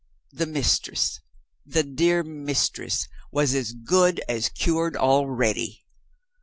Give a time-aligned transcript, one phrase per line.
[0.31, 1.19] The Mistress,
[1.63, 5.85] the dear Mistress, was as good as cured already.